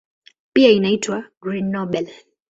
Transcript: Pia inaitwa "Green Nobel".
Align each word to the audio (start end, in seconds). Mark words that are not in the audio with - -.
Pia 0.53 0.69
inaitwa 0.71 1.23
"Green 1.41 1.69
Nobel". 1.71 2.09